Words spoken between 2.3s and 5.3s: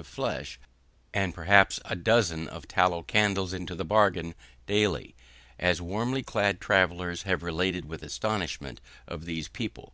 of tallow candles into the bargain, daily,